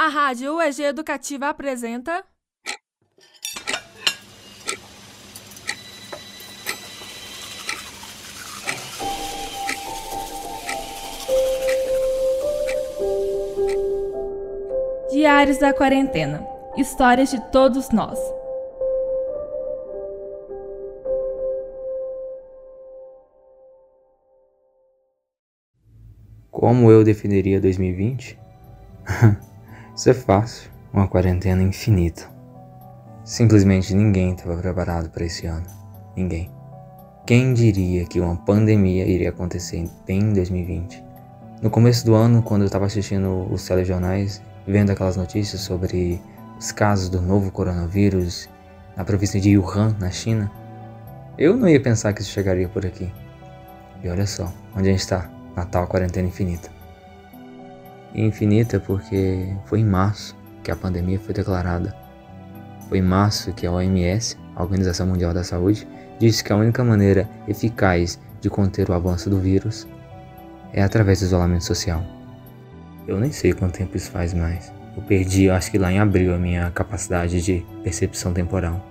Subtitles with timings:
[0.00, 2.24] A Rádio UEG Educativa apresenta.
[15.10, 16.46] Diários da Quarentena
[16.76, 18.20] Histórias de todos nós.
[26.52, 28.38] Como eu definiria 2020?
[30.06, 32.22] É fácil, uma quarentena infinita.
[33.24, 35.66] Simplesmente ninguém estava preparado para esse ano.
[36.16, 36.50] Ninguém.
[37.26, 41.04] Quem diria que uma pandemia iria acontecer bem em 2020?
[41.60, 46.22] No começo do ano, quando eu estava assistindo os telejornais, vendo aquelas notícias sobre
[46.58, 48.48] os casos do novo coronavírus
[48.96, 50.50] na província de Wuhan, na China,
[51.36, 53.12] eu não ia pensar que isso chegaria por aqui.
[54.02, 56.77] E olha só, onde a gente está, Natal Quarentena Infinita
[58.14, 61.94] infinita porque foi em março que a pandemia foi declarada.
[62.88, 65.86] Foi em março que a OMS, a Organização Mundial da Saúde,
[66.18, 69.86] disse que a única maneira eficaz de conter o avanço do vírus
[70.72, 72.02] é através do isolamento social.
[73.06, 74.72] Eu nem sei quanto tempo isso faz mais.
[74.96, 78.84] Eu perdi, acho que lá em abril, a minha capacidade de percepção temporal.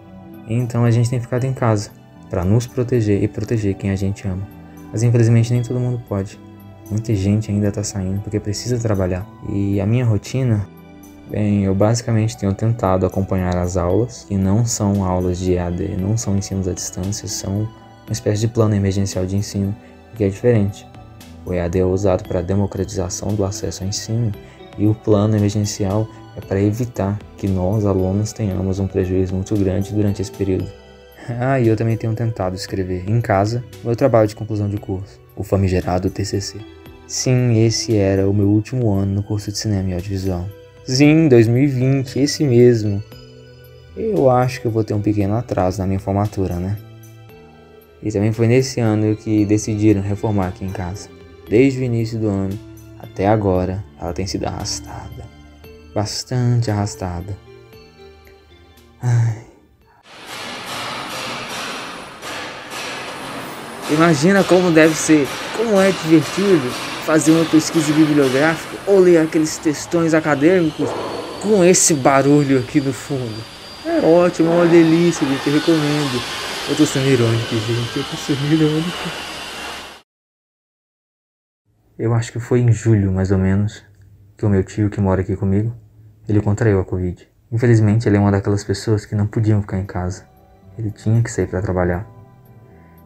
[0.48, 1.92] Então a gente tem ficado em casa
[2.30, 4.48] para nos proteger e proteger quem a gente ama.
[4.92, 6.40] Mas infelizmente nem todo mundo pode.
[6.90, 9.28] Muita gente ainda está saindo porque precisa trabalhar.
[9.50, 10.68] E a minha rotina,
[11.30, 16.18] bem, eu basicamente tenho tentado acompanhar as aulas, que não são aulas de EAD, não
[16.18, 17.68] são ensinos à distância, são
[18.06, 19.76] uma espécie de plano emergencial de ensino,
[20.16, 20.88] que é diferente.
[21.46, 24.32] O EAD é usado para a democratização do acesso ao ensino
[24.78, 26.08] e o plano emergencial
[26.38, 30.68] é para evitar que nós, alunos, tenhamos um prejuízo muito grande durante esse período.
[31.40, 35.20] Ah, e eu também tenho tentado escrever em casa meu trabalho de conclusão de curso,
[35.36, 36.77] o famigerado TCC.
[37.08, 40.46] Sim, esse era o meu último ano no curso de cinema e audiovisual.
[40.84, 43.02] Sim, 2020, esse mesmo.
[43.96, 46.78] Eu acho que eu vou ter um pequeno atraso na minha formatura, né?
[48.04, 51.08] E também foi nesse ano que decidiram reformar aqui em casa.
[51.50, 52.60] Desde o início do ano
[53.00, 55.26] até agora, ela tem sido arrastada.
[55.96, 57.38] Bastante arrastada.
[59.02, 59.46] Ai.
[63.92, 65.26] Imagina como deve ser,
[65.56, 70.90] como é divertido fazer uma pesquisa bibliográfica ou ler aqueles textões acadêmicos
[71.42, 73.42] com esse barulho aqui no fundo.
[73.86, 76.22] É ótimo, é uma delícia, gente, eu recomendo.
[76.70, 78.92] Eu tô sendo irônico, gente, eu tô sendo irônico.
[81.98, 83.86] Eu acho que foi em julho, mais ou menos,
[84.38, 85.73] que o meu tio que mora aqui comigo,
[86.28, 87.26] ele contraiu a Covid.
[87.50, 90.26] Infelizmente, ele é uma daquelas pessoas que não podiam ficar em casa.
[90.78, 92.06] Ele tinha que sair para trabalhar.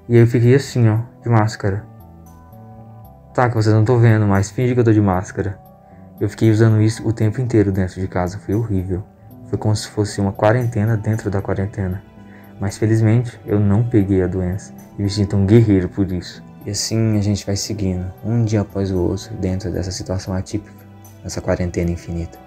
[0.10, 1.86] E eu fiquei assim, ó, de máscara,
[3.34, 5.58] Tá, que vocês não estão vendo, mas finge que eu tô de máscara.
[6.20, 9.04] Eu fiquei usando isso o tempo inteiro dentro de casa, foi horrível.
[9.48, 12.04] Foi como se fosse uma quarentena dentro da quarentena.
[12.60, 16.44] Mas felizmente eu não peguei a doença e me sinto um guerreiro por isso.
[16.66, 20.86] E assim a gente vai seguindo, um dia após o outro, dentro dessa situação atípica,
[21.24, 22.38] nessa quarentena infinita,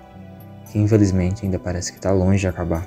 [0.71, 2.87] que infelizmente ainda parece que está longe de acabar.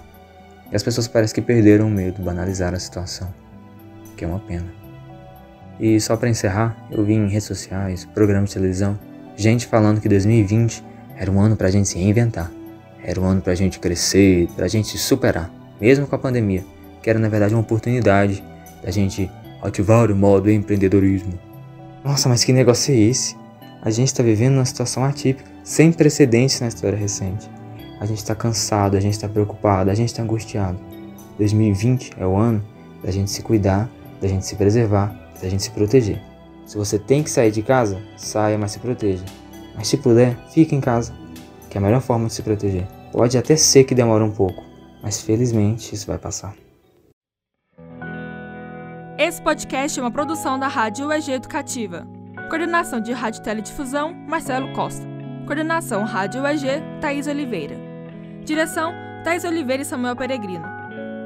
[0.71, 3.27] E as pessoas parecem que perderam o medo, banalizaram a situação,
[4.15, 4.86] que é uma pena.
[5.79, 8.97] E só para encerrar, eu vi em redes sociais, programas de televisão,
[9.35, 10.83] gente falando que 2020
[11.15, 12.51] era um ano para a gente se reinventar,
[13.03, 16.19] era um ano para a gente crescer, para a gente se superar, mesmo com a
[16.19, 16.65] pandemia,
[17.01, 18.43] que era na verdade uma oportunidade
[18.83, 19.29] da gente
[19.61, 21.33] ativar o modo empreendedorismo.
[22.03, 23.35] Nossa, mas que negócio é esse?
[23.81, 27.49] A gente está vivendo uma situação atípica, sem precedentes na história recente.
[27.99, 30.79] A gente está cansado, a gente está preocupado, a gente está angustiado.
[31.37, 32.63] 2020 é o ano
[33.03, 33.89] da gente se cuidar,
[34.19, 36.21] da gente se preservar da gente se proteger.
[36.65, 39.23] Se você tem que sair de casa, saia, mas se proteja.
[39.75, 41.13] Mas se puder, fique em casa,
[41.69, 42.87] que é a melhor forma de se proteger.
[43.11, 44.63] Pode até ser que demore um pouco,
[45.01, 46.53] mas felizmente isso vai passar.
[49.17, 52.05] Esse podcast é uma produção da Rádio UEG Educativa.
[52.49, 55.07] Coordenação de Rádio Teledifusão, Marcelo Costa.
[55.45, 56.67] Coordenação Rádio UEG,
[57.01, 57.75] Thaís Oliveira.
[58.43, 60.65] Direção, Thaís Oliveira e Samuel Peregrino.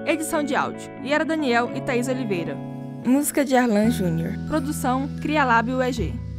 [0.05, 2.70] Edição de áudio, Yara Daniel e Thaís Oliveira.
[3.05, 4.33] Música de Arlan Júnior.
[4.47, 6.30] Produção Cria Lábio EG.